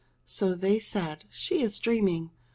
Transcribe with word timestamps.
So 0.25 0.55
they 0.55 0.79
said, 0.79 1.25
"She 1.29 1.61
is 1.61 1.77
dreaming. 1.77 2.31